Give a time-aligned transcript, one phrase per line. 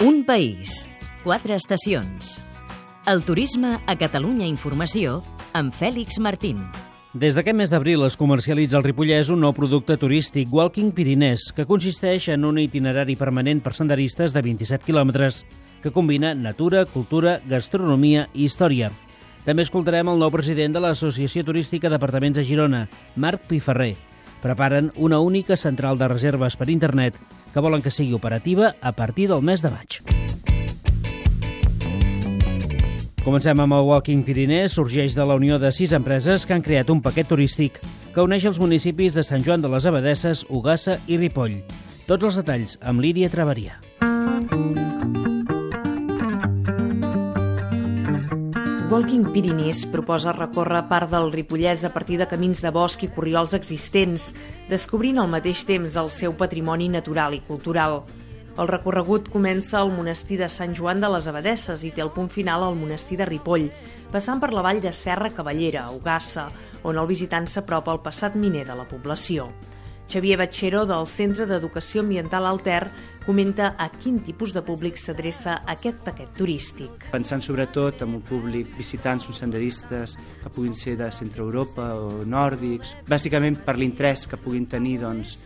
[0.00, 0.88] Un país,
[1.22, 2.38] quatre estacions.
[3.04, 5.18] El turisme a Catalunya Informació
[5.52, 6.62] amb Fèlix Martín.
[7.12, 11.68] Des d'aquest mes d'abril es comercialitza al Ripollès un nou producte turístic, Walking Pirinès, que
[11.68, 15.44] consisteix en un itinerari permanent per senderistes de 27 quilòmetres,
[15.84, 18.88] que combina natura, cultura, gastronomia i història.
[19.44, 22.86] També escoltarem el nou president de l'Associació Turística d'Apartaments de Girona,
[23.20, 23.98] Marc Piferrer.
[24.40, 27.18] Preparen una única central de reserves per internet
[27.52, 30.00] que volen que sigui operativa a partir del mes de maig.
[33.20, 36.88] Comencem amb el Walking Pirinès, sorgeix de la unió de sis empreses que han creat
[36.88, 37.76] un paquet turístic
[38.14, 41.60] que uneix els municipis de Sant Joan de les Abadesses, Ugassa i Ripoll.
[42.08, 43.76] Tots els detalls amb Lídia Travaria.
[48.90, 53.54] Walking Pyrenees proposa recórrer part del Ripollès a partir de camins de bosc i corriols
[53.54, 54.32] existents,
[54.66, 58.00] descobrint al mateix temps el seu patrimoni natural i cultural.
[58.58, 62.34] El recorregut comença al monestir de Sant Joan de les Abadesses i té el punt
[62.34, 63.70] final al monestir de Ripoll,
[64.10, 66.50] passant per la vall de Serra Cavallera, a Ugassa,
[66.82, 69.52] on el visitant s'apropa al passat miner de la població.
[70.10, 72.88] Xavier Batxero, del Centre d'Educació Ambiental Alter,
[73.22, 77.06] comenta a quin tipus de públic s'adreça aquest paquet turístic.
[77.12, 82.26] Pensant sobretot en un públic visitants o senderistes que puguin ser de centre Europa o
[82.26, 85.38] nòrdics, bàsicament per l'interès que puguin tenir doncs,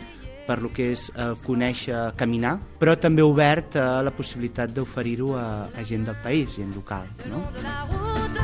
[0.47, 5.69] per lo que és eh, conèixer, caminar, però també obert a la possibilitat d'oferir-ho a,
[5.69, 7.07] a gent del país, gent local.
[7.29, 7.51] No?
[7.53, 8.41] de la route,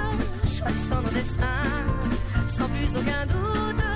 [0.48, 0.90] sans
[2.68, 3.89] plus aucun doute.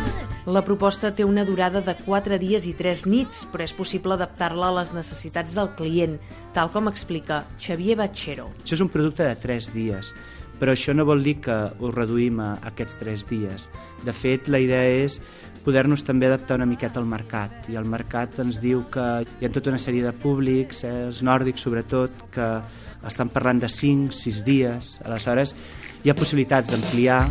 [0.45, 4.69] La proposta té una durada de 4 dies i 3 nits, però és possible adaptar-la
[4.69, 6.19] a les necessitats del client,
[6.53, 8.51] tal com explica Xavier Batxero.
[8.61, 10.11] Això és un producte de 3 dies,
[10.61, 13.71] però això no vol dir que ho reduïm a aquests 3 dies.
[14.05, 15.17] De fet, la idea és
[15.65, 17.71] poder-nos també adaptar una miqueta al mercat.
[17.73, 21.23] I el mercat ens diu que hi ha tota una sèrie de públics, eh, els
[21.25, 22.51] nòrdics sobretot, que
[23.01, 24.99] estan parlant de 5, 6 dies.
[25.09, 25.57] Aleshores,
[26.05, 27.23] hi ha possibilitats d'ampliar.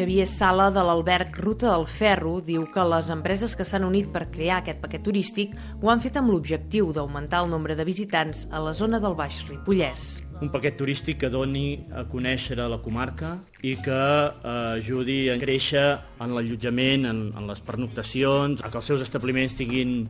[0.00, 4.30] Xavier Sala de l'alberg Ruta del Ferro diu que les empreses que s'han unit per
[4.32, 8.62] crear aquest paquet turístic ho han fet amb l'objectiu d'augmentar el nombre de visitants a
[8.64, 10.22] la zona del Baix Ripollès.
[10.40, 15.84] un paquet turístic que doni a conèixer la comarca i que eh, ajudi a créixer
[16.16, 20.08] en l'allotjament, en, en les pernoctacions, a que els seus establiments tinguin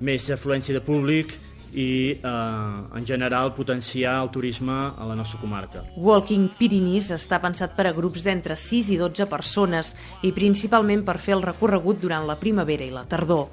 [0.00, 1.36] més afluència de públic
[1.72, 5.84] i, eh, en general, potenciar el turisme a la nostra comarca.
[5.96, 11.18] Walking Pyrenees està pensat per a grups d'entre 6 i 12 persones i principalment per
[11.18, 13.48] fer el recorregut durant la primavera i la tardor.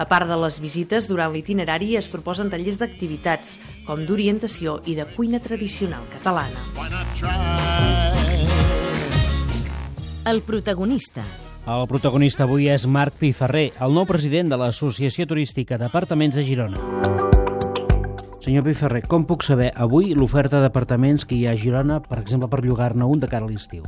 [0.00, 5.04] A part de les visites, durant l'itinerari es proposen tallers d'activitats, com d'orientació i de
[5.16, 6.64] cuina tradicional catalana.
[10.24, 11.24] El protagonista,
[11.66, 17.39] El protagonista avui és Marc Piferrer, el nou president de l'Associació Turística d'Apartaments de Girona.
[18.40, 22.48] Senyor Piferrer, com puc saber avui l'oferta d'apartaments que hi ha a Girona, per exemple,
[22.48, 23.84] per llogar-ne un de cara a l'estiu?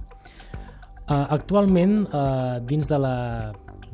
[1.09, 3.15] Uh, actualment, uh, dins de la,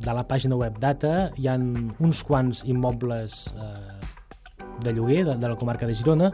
[0.03, 4.03] de la pàgina web Data, hi han uns quants immobles uh,
[4.83, 6.33] de lloguer de, de la comarca de Girona,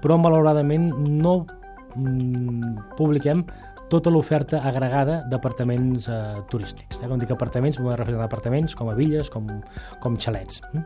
[0.00, 3.44] però malauradament no mm, publiquem
[3.88, 6.16] tota l'oferta agregada d'apartaments eh,
[6.50, 6.98] turístics.
[7.02, 7.06] Eh?
[7.06, 9.46] Quan dic apartaments, m'ho referir a apartaments com a villes, com,
[10.02, 10.60] com xalets.
[10.72, 10.82] Mm?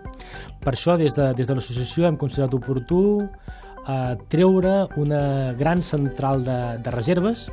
[0.60, 6.44] Per això, des de, des de l'associació hem considerat oportú eh, treure una gran central
[6.44, 7.48] de, de reserves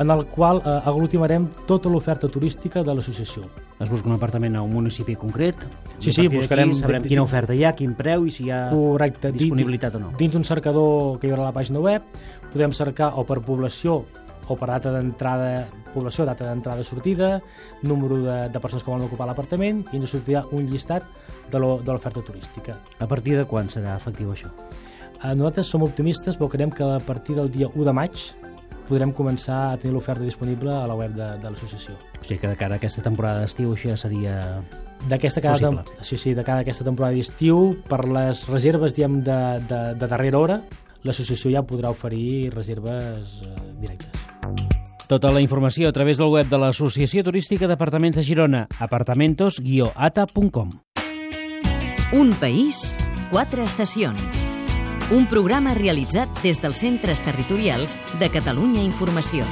[0.00, 3.44] en el qual eh, aglutimarem tota l'oferta turística de l'associació.
[3.82, 5.56] Es busca un apartament a un municipi concret?
[5.98, 9.32] Sí, sí, buscarem- Sabrem quina oferta hi ha, quin preu i si hi ha Correcte.
[9.32, 10.12] Di- disponibilitat o no.
[10.18, 12.06] Dins un cercador que hi haurà a la pàgina web,
[12.52, 14.04] podem cercar o per població
[14.52, 17.40] o per data d'entrada, població, data d'entrada sortida,
[17.82, 21.04] número de, de persones que volen ocupar l'apartament i ens sortirà un llistat
[21.50, 22.76] de lo- de l'oferta turística.
[23.00, 24.52] A partir de quan serà efectiu això?
[25.22, 28.16] Eh, Nosaltres som optimistes, però creiem que a partir del dia 1 de maig
[28.88, 31.94] podrem començar a tenir l'oferta disponible a la web de, de l'associació.
[32.20, 34.34] O sigui que de cara a aquesta temporada d'estiu això ja seria...
[35.08, 39.38] D'aquesta cada tem- sí, sí, de cada aquesta temporada d'estiu, per les reserves diem, de,
[39.70, 40.58] de, de darrera hora,
[41.06, 44.21] l'associació ja podrà oferir reserves eh, directes.
[45.08, 50.72] Tota la informació a través del web de l'Associació Turística d'Apartaments de Girona, apartamentos-ata.com.
[52.12, 52.96] un país,
[53.30, 54.48] quatre estacions.
[55.10, 59.44] Un programa realitzat des dels centres territorials de Catalunya Informació.